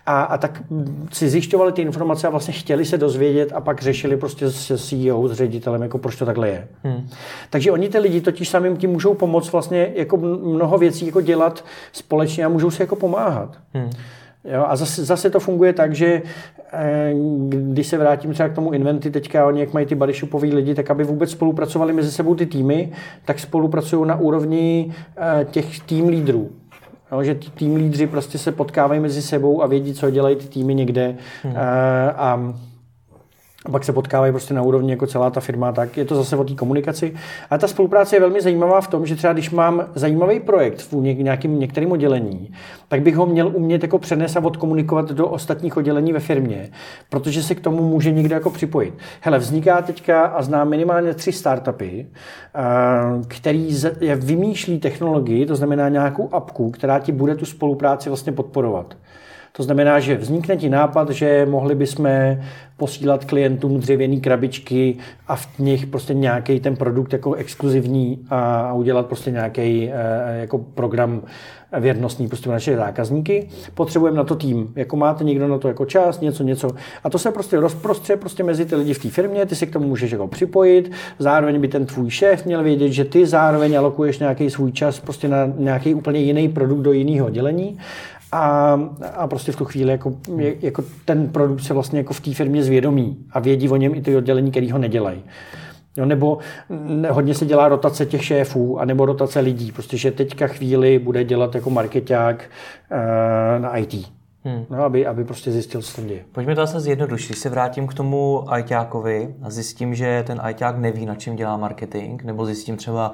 a, 0.06 0.22
a 0.22 0.38
tak 0.38 0.62
si 1.12 1.28
zjišťovali 1.28 1.72
ty 1.72 1.82
informace 1.82 2.26
a 2.26 2.30
vlastně 2.30 2.54
chtěli 2.54 2.84
se 2.84 2.98
dozvědět 2.98 3.52
a 3.54 3.60
pak 3.60 3.82
řešili 3.82 4.16
prostě 4.16 4.50
s 4.50 4.88
CEO, 4.88 5.28
ředitelem, 5.36 5.82
jako 5.82 5.98
proč 5.98 6.16
to 6.16 6.26
takhle 6.26 6.48
je. 6.48 6.68
Hmm. 6.84 7.08
Takže 7.50 7.72
oni 7.72 7.88
ty 7.88 7.98
lidi 7.98 8.20
totiž 8.20 8.48
samým 8.48 8.76
tím 8.76 8.90
můžou 8.90 9.14
pomoct 9.14 9.52
vlastně 9.52 9.92
jako 9.94 10.16
mnoho 10.16 10.78
věcí 10.78 11.06
jako 11.06 11.20
dělat 11.20 11.64
společně 11.92 12.44
a 12.44 12.48
můžou 12.48 12.70
si 12.70 12.82
jako 12.82 12.96
pomáhat. 12.96 13.58
Hmm. 13.74 13.90
Jo, 14.52 14.64
a 14.68 14.76
zase, 14.76 15.04
zase 15.04 15.30
to 15.30 15.40
funguje 15.40 15.72
tak, 15.72 15.94
že 15.94 16.22
eh, 16.72 17.12
když 17.48 17.86
se 17.86 17.98
vrátím 17.98 18.32
třeba 18.32 18.48
k 18.48 18.54
tomu 18.54 18.72
Inventy, 18.72 19.10
teďka 19.10 19.46
oni, 19.46 19.60
jak 19.60 19.72
mají 19.72 19.86
ty 19.86 19.94
bodyshopové 19.94 20.48
lidi, 20.48 20.74
tak 20.74 20.90
aby 20.90 21.04
vůbec 21.04 21.30
spolupracovali 21.30 21.92
mezi 21.92 22.12
sebou 22.12 22.34
ty 22.34 22.46
týmy, 22.46 22.92
tak 23.24 23.38
spolupracují 23.38 24.08
na 24.08 24.16
úrovni 24.16 24.94
eh, 25.16 25.46
těch 25.50 25.80
tým 25.80 26.08
lídrů. 26.08 26.50
Jo, 27.12 27.22
že 27.22 27.34
ty 27.34 27.50
tým 27.50 27.76
lídři 27.76 28.06
prostě 28.06 28.38
se 28.38 28.52
potkávají 28.52 29.00
mezi 29.00 29.22
sebou 29.22 29.62
a 29.62 29.66
vědí, 29.66 29.94
co 29.94 30.10
dělají 30.10 30.36
ty 30.36 30.48
týmy 30.48 30.74
někde. 30.74 31.16
Hmm. 31.42 31.54
Eh, 31.56 32.12
a 32.12 32.54
a 33.66 33.70
pak 33.70 33.84
se 33.84 33.92
potkávají 33.92 34.32
prostě 34.32 34.54
na 34.54 34.62
úrovni 34.62 34.90
jako 34.90 35.06
celá 35.06 35.30
ta 35.30 35.40
firma, 35.40 35.72
tak 35.72 35.96
je 35.96 36.04
to 36.04 36.14
zase 36.14 36.36
o 36.36 36.44
té 36.44 36.54
komunikaci. 36.54 37.14
A 37.50 37.58
ta 37.58 37.68
spolupráce 37.68 38.16
je 38.16 38.20
velmi 38.20 38.40
zajímavá 38.40 38.80
v 38.80 38.88
tom, 38.88 39.06
že 39.06 39.16
třeba 39.16 39.32
když 39.32 39.50
mám 39.50 39.84
zajímavý 39.94 40.40
projekt 40.40 40.92
v 40.92 40.94
nějakým 40.96 41.60
některým 41.60 41.92
oddělení, 41.92 42.52
tak 42.88 43.02
bych 43.02 43.16
ho 43.16 43.26
měl 43.26 43.52
umět 43.54 43.82
jako 43.82 43.98
přenést 43.98 44.36
a 44.36 44.44
odkomunikovat 44.44 45.12
do 45.12 45.28
ostatních 45.28 45.76
oddělení 45.76 46.12
ve 46.12 46.20
firmě, 46.20 46.70
protože 47.10 47.42
se 47.42 47.54
k 47.54 47.60
tomu 47.60 47.82
může 47.82 48.12
někdo 48.12 48.34
jako 48.34 48.50
připojit. 48.50 48.94
Hele, 49.20 49.38
vzniká 49.38 49.82
teďka 49.82 50.22
a 50.22 50.42
znám 50.42 50.68
minimálně 50.68 51.14
tři 51.14 51.32
startupy, 51.32 52.06
který 53.28 53.76
vymýšlí 54.16 54.78
technologii, 54.78 55.46
to 55.46 55.56
znamená 55.56 55.88
nějakou 55.88 56.28
apku, 56.32 56.70
která 56.70 56.98
ti 56.98 57.12
bude 57.12 57.34
tu 57.34 57.44
spolupráci 57.44 58.10
vlastně 58.10 58.32
podporovat. 58.32 58.94
To 59.56 59.62
znamená, 59.62 60.00
že 60.00 60.16
vznikne 60.16 60.56
ti 60.56 60.68
nápad, 60.68 61.10
že 61.10 61.46
mohli 61.50 61.74
bychom 61.74 62.08
posílat 62.76 63.24
klientům 63.24 63.80
dřevěné 63.80 64.20
krabičky 64.20 64.96
a 65.28 65.36
v 65.36 65.58
nich 65.58 65.86
prostě 65.86 66.14
nějaký 66.14 66.60
ten 66.60 66.76
produkt 66.76 67.12
jako 67.12 67.34
exkluzivní 67.34 68.18
a 68.30 68.72
udělat 68.72 69.06
prostě 69.06 69.30
nějaký 69.30 69.90
eh, 69.92 70.40
jako 70.40 70.58
program 70.58 71.22
věrnostní 71.80 72.28
prostě 72.28 72.50
naše 72.50 72.76
zákazníky. 72.76 73.48
Potřebujeme 73.74 74.16
na 74.16 74.24
to 74.24 74.34
tým. 74.34 74.72
Jako 74.76 74.96
máte 74.96 75.24
někdo 75.24 75.48
na 75.48 75.58
to 75.58 75.68
jako 75.68 75.84
čas, 75.84 76.20
něco, 76.20 76.42
něco. 76.42 76.70
A 77.04 77.10
to 77.10 77.18
se 77.18 77.30
prostě 77.30 77.60
rozprostře 77.60 78.16
prostě 78.16 78.42
mezi 78.42 78.66
ty 78.66 78.76
lidi 78.76 78.94
v 78.94 79.02
té 79.02 79.08
firmě, 79.08 79.46
ty 79.46 79.56
si 79.56 79.66
k 79.66 79.72
tomu 79.72 79.88
můžeš 79.88 80.10
jako 80.10 80.28
připojit. 80.28 80.92
Zároveň 81.18 81.60
by 81.60 81.68
ten 81.68 81.86
tvůj 81.86 82.10
šéf 82.10 82.44
měl 82.44 82.62
vědět, 82.62 82.90
že 82.90 83.04
ty 83.04 83.26
zároveň 83.26 83.78
alokuješ 83.78 84.18
nějaký 84.18 84.50
svůj 84.50 84.72
čas 84.72 85.00
prostě 85.00 85.28
na 85.28 85.52
nějaký 85.56 85.94
úplně 85.94 86.20
jiný 86.20 86.48
produkt 86.48 86.80
do 86.80 86.92
jiného 86.92 87.26
oddělení 87.26 87.78
a, 88.32 88.80
a 89.16 89.26
prostě 89.26 89.52
v 89.52 89.56
tu 89.56 89.64
chvíli 89.64 89.90
jako, 89.90 90.12
jako 90.60 90.84
ten 91.04 91.28
produkt 91.28 91.60
se 91.60 91.74
vlastně 91.74 91.98
jako 91.98 92.14
v 92.14 92.20
té 92.20 92.34
firmě 92.34 92.62
zvědomí 92.62 93.16
a 93.30 93.40
vědí 93.40 93.68
o 93.68 93.76
něm 93.76 93.94
i 93.94 94.02
ty 94.02 94.16
oddělení, 94.16 94.50
který 94.50 94.70
ho 94.70 94.78
nedělají. 94.78 95.22
Jo, 95.96 96.06
nebo 96.06 96.38
hodně 97.10 97.34
se 97.34 97.46
dělá 97.46 97.68
rotace 97.68 98.06
těch 98.06 98.24
šéfů, 98.24 98.80
anebo 98.80 99.06
rotace 99.06 99.40
lidí, 99.40 99.72
prostě, 99.72 99.96
že 99.96 100.10
teďka 100.10 100.46
chvíli 100.46 100.98
bude 100.98 101.24
dělat 101.24 101.54
jako 101.54 101.70
marketák 101.70 102.50
uh, 102.90 103.62
na 103.62 103.76
IT. 103.76 103.94
Hmm. 104.44 104.64
No, 104.70 104.84
aby, 104.84 105.06
aby 105.06 105.24
prostě 105.24 105.52
zjistil, 105.52 105.82
co 105.82 105.96
tam 105.96 106.06
děje. 106.06 106.20
Pojďme 106.32 106.54
to 106.54 106.60
zase 106.60 106.80
zjednodušit. 106.80 107.28
Když 107.28 107.38
se 107.38 107.48
vrátím 107.48 107.86
k 107.86 107.94
tomu 107.94 108.44
ITákovi 108.58 109.34
a 109.42 109.50
zjistím, 109.50 109.94
že 109.94 110.24
ten 110.26 110.42
ITák 110.50 110.78
neví, 110.78 111.06
na 111.06 111.14
čem 111.14 111.36
dělá 111.36 111.56
marketing, 111.56 112.22
nebo 112.22 112.46
zjistím 112.46 112.76
třeba, 112.76 113.12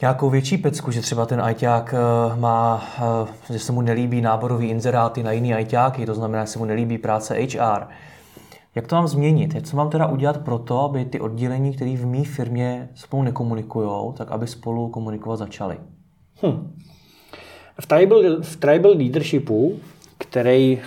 nějakou 0.00 0.30
větší 0.30 0.58
pecku, 0.58 0.90
že 0.90 1.00
třeba 1.00 1.26
ten 1.26 1.40
ajťák 1.40 1.94
eh, 1.94 2.36
má, 2.40 2.84
eh, 3.48 3.52
že 3.52 3.58
se 3.58 3.72
mu 3.72 3.80
nelíbí 3.80 4.20
náborový 4.20 4.68
inzeráty 4.68 5.22
na 5.22 5.32
jiný 5.32 5.54
ajťáky, 5.54 6.06
to 6.06 6.14
znamená, 6.14 6.44
že 6.44 6.50
se 6.50 6.58
mu 6.58 6.64
nelíbí 6.64 6.98
práce 6.98 7.34
HR. 7.34 7.86
Jak 8.74 8.86
to 8.86 8.96
mám 8.96 9.08
změnit? 9.08 9.66
Co 9.66 9.76
mám 9.76 9.90
teda 9.90 10.06
udělat 10.06 10.44
pro 10.44 10.58
to, 10.58 10.80
aby 10.80 11.04
ty 11.04 11.20
oddělení, 11.20 11.72
které 11.74 11.96
v 11.96 12.06
mé 12.06 12.24
firmě 12.24 12.88
spolu 12.94 13.22
nekomunikují, 13.22 14.14
tak 14.14 14.30
aby 14.30 14.46
spolu 14.46 14.88
komunikovat 14.88 15.36
začaly? 15.36 15.76
Hm. 16.42 16.72
V 17.80 17.86
tribal, 17.86 18.22
v 18.42 18.56
tribal 18.56 18.92
leadershipu 18.96 19.78
který 20.36 20.80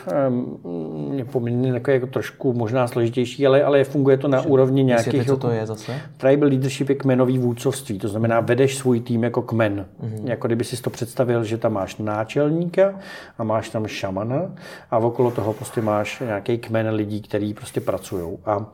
je 1.13 1.25
poměrně 1.25 1.73
takový 1.73 1.93
jako 1.93 2.07
trošku 2.07 2.53
možná 2.53 2.87
složitější, 2.87 3.47
ale, 3.47 3.63
ale 3.63 3.83
funguje 3.83 4.17
to 4.17 4.27
na 4.27 4.41
úrovni 4.41 4.83
nějakých... 4.83 5.27
co 5.27 5.37
to 5.37 5.51
je 5.51 5.65
zase? 5.65 5.95
Tribal 6.17 6.49
leadership 6.49 6.89
je 6.89 6.95
kmenový 6.95 7.37
vůdcovství, 7.37 7.99
to 7.99 8.07
znamená 8.07 8.39
vedeš 8.39 8.77
svůj 8.77 8.99
tým 8.99 9.23
jako 9.23 9.41
kmen. 9.41 9.85
Mm-hmm. 10.03 10.29
Jako 10.29 10.47
kdyby 10.47 10.63
si 10.63 10.81
to 10.81 10.89
představil, 10.89 11.43
že 11.43 11.57
tam 11.57 11.73
máš 11.73 11.97
náčelníka 11.97 12.93
a 13.37 13.43
máš 13.43 13.69
tam 13.69 13.87
šamana 13.87 14.51
a 14.91 14.97
okolo 14.97 15.31
toho 15.31 15.53
prostě 15.53 15.81
máš 15.81 16.19
nějaký 16.19 16.57
kmen 16.57 16.89
lidí, 16.89 17.21
kteří 17.21 17.53
prostě 17.53 17.81
pracují. 17.81 18.37
A 18.45 18.65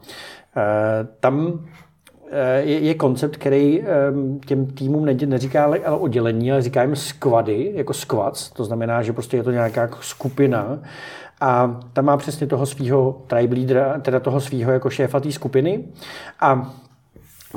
e, 0.58 1.08
tam 1.20 1.65
je, 2.58 2.80
je 2.80 2.94
koncept, 2.94 3.38
který 3.38 3.82
ehm, 3.82 4.39
těm 4.46 4.65
týmům 4.65 5.06
neříká 5.06 5.63
ale 5.63 5.80
oddělení, 5.80 6.51
ale 6.51 6.62
říká 6.62 6.82
jim 6.82 6.96
squady, 6.96 7.72
jako 7.75 7.94
squads, 7.94 8.50
to 8.50 8.65
znamená, 8.65 9.04
že 9.04 9.13
prostě 9.13 9.38
je 9.38 9.44
to 9.44 9.51
nějaká 9.51 9.89
skupina 10.01 10.80
a 11.42 11.82
tam 11.94 12.06
má 12.06 12.18
přesně 12.18 12.48
toho 12.48 12.65
svého 12.65 13.22
tribe 13.27 13.56
leadera, 13.56 14.00
teda 14.00 14.20
toho 14.20 14.42
svého 14.42 14.72
jako 14.72 14.89
šéfa 14.89 15.20
té 15.20 15.32
skupiny 15.32 15.84
a 16.39 16.75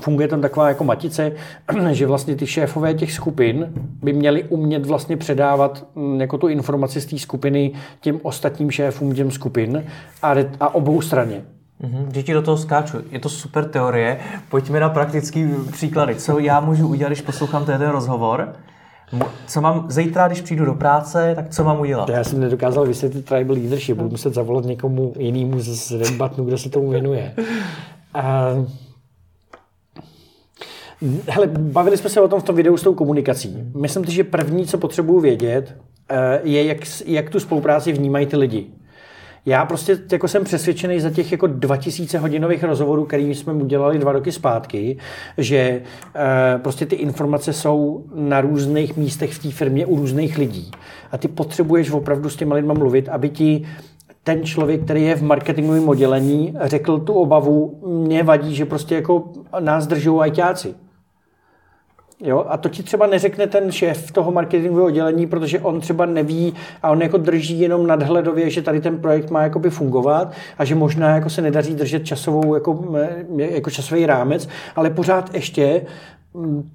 funguje 0.00 0.28
tam 0.28 0.40
taková 0.40 0.68
jako 0.68 0.84
matice, 0.84 1.32
že 1.90 2.06
vlastně 2.06 2.36
ty 2.36 2.46
šéfové 2.46 2.94
těch 2.94 3.12
skupin 3.12 3.72
by 4.02 4.12
měli 4.12 4.44
umět 4.44 4.86
vlastně 4.86 5.16
předávat 5.16 5.86
mm, 5.94 6.20
jako 6.20 6.38
tu 6.38 6.48
informaci 6.48 7.00
z 7.00 7.06
té 7.06 7.18
skupiny 7.18 7.72
těm 8.00 8.20
ostatním 8.22 8.70
šéfům 8.70 9.14
těm 9.14 9.30
skupin 9.30 9.84
a, 10.22 10.34
a 10.60 10.74
obou 10.74 11.00
straně. 11.00 11.44
Mm-hmm, 11.82 12.08
že 12.14 12.22
ti 12.22 12.32
do 12.32 12.42
toho 12.42 12.56
skáču. 12.56 12.96
Je 13.10 13.20
to 13.20 13.28
super 13.28 13.64
teorie. 13.64 14.18
Pojďme 14.48 14.80
na 14.80 14.88
praktický 14.88 15.48
příklady. 15.72 16.14
Co 16.14 16.38
já 16.38 16.60
můžu 16.60 16.88
udělat, 16.88 17.08
když 17.08 17.20
poslouchám 17.20 17.64
ten 17.64 17.80
rozhovor? 17.80 18.52
Co 19.46 19.60
mám 19.60 19.90
zítra, 19.90 20.26
když 20.26 20.40
přijdu 20.40 20.64
do 20.64 20.74
práce, 20.74 21.32
tak 21.34 21.48
co 21.48 21.64
mám 21.64 21.80
udělat? 21.80 22.08
Já 22.08 22.24
jsem 22.24 22.40
nedokázal 22.40 22.86
vysvětlit 22.86 23.24
tribal 23.24 23.56
leadership, 23.56 23.96
budu 23.96 24.10
muset 24.10 24.34
zavolat 24.34 24.64
někomu 24.64 25.12
jinému 25.18 25.60
z 25.60 25.92
Redbatnu, 25.92 26.44
kdo 26.44 26.58
se 26.58 26.70
tomu 26.70 26.90
věnuje. 26.90 27.34
Uh, 27.36 28.66
hele, 31.28 31.46
bavili 31.46 31.96
jsme 31.96 32.10
se 32.10 32.20
o 32.20 32.28
tom 32.28 32.40
v 32.40 32.44
tom 32.44 32.56
videu 32.56 32.76
s 32.76 32.82
tou 32.82 32.94
komunikací. 32.94 33.56
Myslím 33.74 34.04
si, 34.04 34.12
že 34.12 34.24
první, 34.24 34.66
co 34.66 34.78
potřebuju 34.78 35.20
vědět, 35.20 35.76
eh, 36.10 36.40
je, 36.44 36.64
jak, 36.64 36.78
jak 37.06 37.30
tu 37.30 37.40
spolupráci 37.40 37.92
vnímají 37.92 38.26
ty 38.26 38.36
lidi. 38.36 38.66
Já 39.46 39.64
prostě 39.64 39.98
jako 40.12 40.28
jsem 40.28 40.44
přesvědčený 40.44 41.00
za 41.00 41.10
těch 41.10 41.32
jako 41.32 41.46
2000 41.46 42.18
hodinových 42.18 42.64
rozhovorů, 42.64 43.04
který 43.04 43.34
jsme 43.34 43.52
udělali 43.52 43.98
dva 43.98 44.12
roky 44.12 44.32
zpátky, 44.32 44.98
že 45.38 45.56
e, 45.56 45.82
prostě 46.58 46.86
ty 46.86 46.96
informace 46.96 47.52
jsou 47.52 48.04
na 48.14 48.40
různých 48.40 48.96
místech 48.96 49.32
v 49.32 49.42
té 49.42 49.50
firmě 49.50 49.86
u 49.86 49.96
různých 49.96 50.38
lidí. 50.38 50.70
A 51.12 51.18
ty 51.18 51.28
potřebuješ 51.28 51.90
opravdu 51.90 52.30
s 52.30 52.36
těma 52.36 52.54
lidma 52.54 52.74
mluvit, 52.74 53.08
aby 53.08 53.28
ti 53.28 53.66
ten 54.22 54.44
člověk, 54.44 54.84
který 54.84 55.02
je 55.02 55.16
v 55.16 55.22
marketingovém 55.22 55.88
oddělení, 55.88 56.54
řekl 56.60 56.98
tu 56.98 57.12
obavu, 57.12 57.80
mě 57.86 58.22
vadí, 58.22 58.54
že 58.54 58.64
prostě 58.64 58.94
jako 58.94 59.24
nás 59.60 59.86
držou 59.86 60.20
ajťáci. 60.20 60.74
Jo? 62.20 62.44
A 62.48 62.56
to 62.56 62.68
ti 62.68 62.82
třeba 62.82 63.06
neřekne 63.06 63.46
ten 63.46 63.72
šéf 63.72 64.12
toho 64.12 64.32
marketingového 64.32 64.86
oddělení, 64.86 65.26
protože 65.26 65.60
on 65.60 65.80
třeba 65.80 66.06
neví 66.06 66.54
a 66.82 66.90
on 66.90 67.02
jako 67.02 67.18
drží 67.18 67.60
jenom 67.60 67.86
nadhledově, 67.86 68.50
že 68.50 68.62
tady 68.62 68.80
ten 68.80 68.98
projekt 68.98 69.30
má 69.30 69.42
jakoby 69.42 69.70
fungovat 69.70 70.32
a 70.58 70.64
že 70.64 70.74
možná 70.74 71.14
jako 71.14 71.30
se 71.30 71.42
nedaří 71.42 71.74
držet 71.74 72.06
časovou, 72.06 72.54
jako, 72.54 72.94
jako 73.36 73.70
časový 73.70 74.06
rámec, 74.06 74.48
ale 74.76 74.90
pořád 74.90 75.34
ještě 75.34 75.82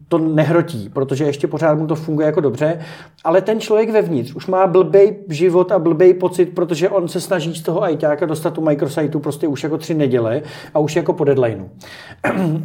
to 0.07 0.17
nehrotí, 0.17 0.89
protože 0.89 1.25
ještě 1.25 1.47
pořád 1.47 1.77
mu 1.77 1.87
to 1.87 1.95
funguje 1.95 2.25
jako 2.25 2.41
dobře, 2.41 2.79
ale 3.23 3.41
ten 3.41 3.59
člověk 3.59 3.89
vevnitř 3.89 4.33
už 4.33 4.47
má 4.47 4.67
blbej 4.67 5.15
život 5.29 5.71
a 5.71 5.79
blbej 5.79 6.13
pocit, 6.13 6.45
protože 6.45 6.89
on 6.89 7.07
se 7.07 7.21
snaží 7.21 7.55
z 7.55 7.61
toho 7.61 7.91
ITáka 7.91 8.25
dostat 8.25 8.53
tu 8.53 8.61
micrositeu 8.61 9.19
prostě 9.19 9.47
už 9.47 9.63
jako 9.63 9.77
tři 9.77 9.93
neděle 9.93 10.41
a 10.73 10.79
už 10.79 10.95
jako 10.95 11.13
po 11.13 11.23
deadlineu. 11.23 11.65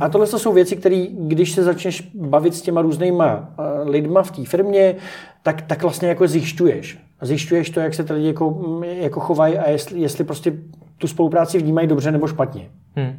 A 0.01 0.09
tohle 0.09 0.27
jsou 0.27 0.53
věci, 0.53 0.77
které, 0.77 1.07
když 1.11 1.53
se 1.53 1.63
začneš 1.63 2.11
bavit 2.15 2.55
s 2.55 2.63
těma 2.63 2.83
různýma 2.83 3.49
eh, 3.59 3.91
lidma 3.91 4.23
v 4.23 4.31
té 4.31 4.45
firmě, 4.45 4.97
tak, 5.43 5.63
tak 5.63 5.83
vlastně 5.83 6.09
jako 6.09 6.29
zjišťuješ. 6.29 6.99
Zjišťuješ 7.23 7.71
to, 7.71 7.81
jak 7.81 7.95
se 7.95 8.05
tady 8.05 8.25
jako, 8.25 8.81
jako 8.85 9.21
chovají 9.21 9.59
a 9.59 9.71
jestli, 9.71 10.01
jestli 10.01 10.25
prostě 10.25 10.53
tu 10.99 11.09
spolupráci 11.09 11.59
vnímají 11.59 11.89
dobře 11.89 12.13
nebo 12.13 12.27
špatně. 12.27 12.69
Hmm. 12.97 13.19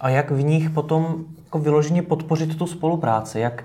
A 0.00 0.08
jak 0.08 0.30
v 0.30 0.42
nich 0.42 0.70
potom 0.70 1.24
jako 1.44 1.58
vyloženě 1.58 2.02
podpořit 2.02 2.58
tu 2.58 2.66
spolupráci? 2.66 3.40
Jak, 3.40 3.64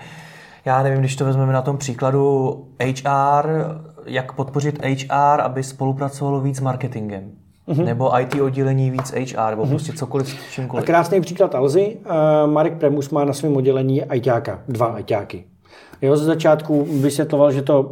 já 0.65 0.83
nevím, 0.83 0.99
když 0.99 1.15
to 1.15 1.25
vezmeme 1.25 1.53
na 1.53 1.61
tom 1.61 1.77
příkladu 1.77 2.53
HR, 2.79 3.49
jak 4.05 4.33
podpořit 4.33 4.85
HR, 4.85 5.41
aby 5.41 5.63
spolupracovalo 5.63 6.41
víc 6.41 6.57
s 6.57 6.61
marketingem? 6.61 7.31
Mm-hmm. 7.67 7.85
Nebo 7.85 8.19
IT 8.19 8.41
oddělení 8.41 8.91
víc 8.91 9.11
HR, 9.11 9.49
nebo 9.49 9.63
mm-hmm. 9.63 9.69
prostě 9.69 9.93
cokoliv, 9.93 10.35
čímkoliv. 10.51 10.83
A 10.83 10.85
krásný 10.85 11.21
příklad 11.21 11.55
Alzy. 11.55 11.97
Marek 12.45 12.77
Premus 12.77 13.09
má 13.09 13.25
na 13.25 13.33
svém 13.33 13.57
oddělení 13.57 14.01
ITáka, 14.13 14.59
dva 14.67 14.99
ITáky. 14.99 15.43
Jo, 16.03 16.17
ze 16.17 16.25
začátku 16.25 16.87
vysvětloval, 17.01 17.51
že 17.51 17.61
to 17.61 17.91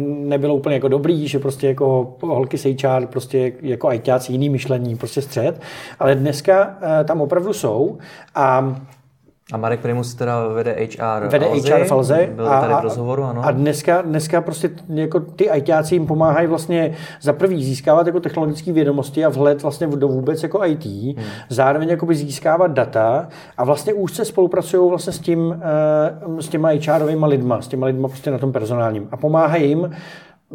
nebylo 0.00 0.54
úplně 0.54 0.74
jako 0.74 0.88
dobrý, 0.88 1.28
že 1.28 1.38
prostě 1.38 1.66
jako 1.68 2.16
holky 2.22 2.58
z 2.58 2.64
HR, 2.64 3.06
prostě 3.06 3.52
jako 3.62 3.88
ajťáci 3.88 4.32
jiný 4.32 4.48
myšlení, 4.48 4.96
prostě 4.96 5.22
střed, 5.22 5.60
ale 5.98 6.14
dneska 6.14 6.78
eh, 6.82 7.04
tam 7.04 7.20
opravdu 7.20 7.52
jsou 7.52 7.98
a 8.34 8.76
a 9.52 9.56
Marek 9.56 9.80
Primus 9.80 10.14
teda 10.14 10.46
vede 10.48 10.72
HR 10.72 11.26
Vede 11.28 11.46
Alze, 11.46 11.74
HR 11.74 11.84
v 11.84 11.92
Alze. 11.92 12.28
Byl 12.34 12.48
a, 12.48 12.60
tady 12.60 12.74
v 12.74 12.80
rozhovoru, 12.80 13.24
ano. 13.24 13.44
A 13.44 13.50
dneska, 13.50 14.02
dneska 14.02 14.40
prostě 14.40 14.70
jako 14.88 15.20
ty 15.20 15.44
ITáci 15.44 15.94
jim 15.94 16.06
pomáhají 16.06 16.46
vlastně 16.46 16.94
za 17.20 17.32
prvý 17.32 17.64
získávat 17.64 18.06
jako 18.06 18.20
technologické 18.20 18.72
vědomosti 18.72 19.24
a 19.24 19.28
vhled 19.28 19.62
vlastně 19.62 19.86
do 19.86 20.08
vůbec 20.08 20.42
jako 20.42 20.64
IT, 20.64 20.84
hmm. 20.84 21.24
zároveň 21.48 21.88
jakoby 21.88 22.14
získávat 22.14 22.70
data 22.70 23.28
a 23.56 23.64
vlastně 23.64 23.92
úzce 23.94 24.24
spolupracují 24.24 24.88
vlastně 24.88 25.12
s 25.12 25.18
tím, 25.18 25.62
eh, 25.62 26.42
s 26.42 26.48
těma 26.48 26.68
HRovými 26.86 27.26
lidma, 27.26 27.62
s 27.62 27.68
těma 27.68 27.86
lidma 27.86 28.08
prostě 28.08 28.30
na 28.30 28.38
tom 28.38 28.52
personálním 28.52 29.08
a 29.10 29.16
pomáhají 29.16 29.68
jim 29.68 29.90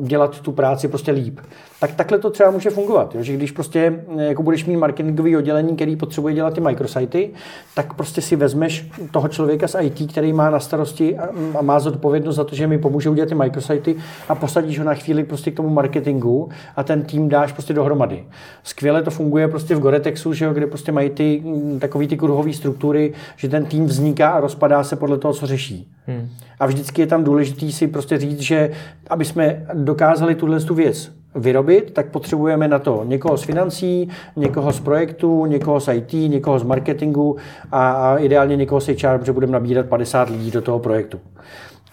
dělat 0.02 0.40
tu 0.40 0.52
práci 0.52 0.88
prostě 0.88 1.12
líp. 1.12 1.40
Tak 1.80 1.96
takhle 1.96 2.20
to 2.20 2.30
třeba 2.30 2.52
může 2.52 2.70
fungovat, 2.70 3.16
jo? 3.16 3.24
že 3.24 3.34
když 3.34 3.52
prostě 3.52 4.04
jako 4.18 4.44
budeš 4.44 4.66
mít 4.66 4.78
marketingový 4.78 5.38
oddělení, 5.38 5.76
který 5.76 5.96
potřebuje 5.96 6.34
dělat 6.34 6.54
ty 6.54 6.62
microsity, 6.62 7.30
tak 7.76 7.94
prostě 7.94 8.22
si 8.22 8.36
vezmeš 8.36 8.90
toho 9.12 9.28
člověka 9.28 9.68
z 9.68 9.76
IT, 9.82 10.12
který 10.12 10.34
má 10.34 10.50
na 10.50 10.60
starosti 10.60 11.18
a 11.58 11.62
má 11.62 11.80
zodpovědnost 11.80 12.36
za 12.36 12.44
to, 12.44 12.56
že 12.56 12.68
mi 12.68 12.78
pomůže 12.78 13.10
udělat 13.10 13.30
ty 13.30 13.36
microsity 13.36 13.96
a 14.30 14.36
posadíš 14.36 14.80
ho 14.80 14.86
na 14.86 14.94
chvíli 14.94 15.24
prostě 15.24 15.52
k 15.52 15.56
tomu 15.56 15.70
marketingu 15.70 16.50
a 16.76 16.84
ten 16.84 17.04
tým 17.04 17.30
dáš 17.30 17.52
prostě 17.52 17.74
dohromady. 17.74 18.24
Skvěle 18.64 19.04
to 19.04 19.12
funguje 19.12 19.48
prostě 19.48 19.76
v 19.76 19.80
Goretexu, 19.80 20.34
že 20.34 20.46
jo, 20.46 20.54
kde 20.54 20.68
prostě 20.68 20.92
mají 20.92 21.10
ty 21.10 21.44
takový 21.80 22.08
ty 22.08 22.18
kruhové 22.18 22.54
struktury, 22.54 23.14
že 23.36 23.50
ten 23.50 23.66
tým 23.66 23.86
vzniká 23.86 24.30
a 24.30 24.40
rozpadá 24.40 24.84
se 24.84 24.96
podle 24.96 25.18
toho, 25.18 25.34
co 25.34 25.48
řeší. 25.48 25.92
Hmm. 26.08 26.30
A 26.60 26.66
vždycky 26.66 27.02
je 27.02 27.08
tam 27.08 27.24
důležitý 27.24 27.72
si 27.72 27.88
prostě 27.88 28.18
říct, 28.18 28.40
že 28.40 28.72
aby 29.10 29.26
jsme 29.26 29.66
dokázali 29.74 30.36
tuhle 30.36 30.60
tu 30.60 30.76
věc 30.76 31.17
vyrobit, 31.38 31.94
tak 31.94 32.12
potřebujeme 32.12 32.68
na 32.68 32.80
to 32.80 33.04
někoho 33.06 33.38
z 33.38 33.44
financí, 33.44 34.10
někoho 34.36 34.74
z 34.74 34.80
projektu, 34.80 35.46
někoho 35.46 35.80
z 35.80 35.94
IT, 35.94 36.14
někoho 36.14 36.60
z 36.60 36.64
marketingu 36.64 37.38
a, 37.72 37.92
a 37.92 38.18
ideálně 38.18 38.56
někoho 38.56 38.82
z 38.82 38.88
HR, 38.88 39.18
protože 39.18 39.32
budeme 39.32 39.54
nabírat 39.54 39.86
50 39.86 40.30
lidí 40.30 40.52
do 40.52 40.62
toho 40.62 40.80
projektu. 40.80 41.20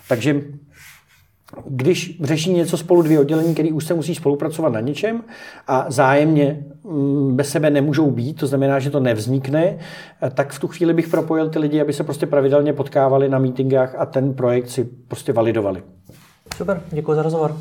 Takže 0.08 0.42
když 1.66 2.20
řeší 2.22 2.52
něco 2.52 2.76
spolu 2.76 3.02
dvě 3.02 3.20
oddělení, 3.20 3.54
které 3.54 3.72
už 3.72 3.84
se 3.84 3.94
musí 3.94 4.14
spolupracovat 4.14 4.72
na 4.72 4.80
něčem 4.80 5.22
a 5.66 5.86
zájemně 5.88 6.64
mm, 6.84 7.36
bez 7.36 7.48
sebe 7.48 7.70
nemůžou 7.70 8.10
být, 8.10 8.40
to 8.40 8.46
znamená, 8.46 8.78
že 8.78 8.90
to 8.90 9.00
nevznikne, 9.00 9.78
tak 10.34 10.52
v 10.52 10.58
tu 10.58 10.68
chvíli 10.68 10.94
bych 10.94 11.08
propojil 11.08 11.48
ty 11.48 11.58
lidi, 11.58 11.80
aby 11.80 11.92
se 11.92 12.04
prostě 12.04 12.26
pravidelně 12.26 12.72
potkávali 12.72 13.28
na 13.28 13.38
meetingách 13.38 13.94
a 13.98 14.06
ten 14.06 14.34
projekt 14.34 14.68
si 14.68 14.84
prostě 14.84 15.32
validovali. 15.32 15.82
Super, 16.56 16.82
děkuji 16.90 17.14
za 17.14 17.22
rozhovor. 17.22 17.56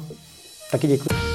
Taky 0.72 0.88
děkuji. 0.88 1.33